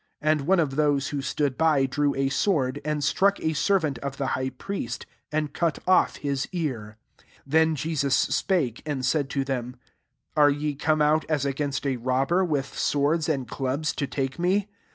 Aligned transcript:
47 0.21 0.31
And 0.39 0.47
one 0.47 0.59
of 0.59 0.75
those 0.77 1.09
who 1.09 1.21
stood 1.21 1.59
by 1.59 1.85
drew 1.85 2.15
a 2.15 2.29
sword, 2.29 2.81
and 2.83 3.03
struck 3.03 3.39
a 3.39 3.53
servant 3.53 3.99
of 3.99 4.17
the 4.17 4.25
high 4.33 4.49
priest, 4.49 5.05
and 5.31 5.53
cut 5.53 5.77
off 5.85 6.15
his 6.15 6.47
ear. 6.51 6.97
48 7.17 7.27
Then 7.45 7.75
Jesus 7.75 8.15
spake, 8.15 8.81
and 8.83 9.05
said 9.05 9.29
to 9.29 9.43
them, 9.43 9.75
<<Are 10.35 10.49
ye 10.49 10.73
come 10.73 11.03
out 11.03 11.23
as 11.29 11.45
against 11.45 11.85
a 11.85 11.97
robber, 11.97 12.43
with 12.43 12.75
swords 12.75 13.29
and 13.29 13.47
clubs, 13.47 13.93
to 13.93 14.07
take 14.07 14.39
me 14.39 14.69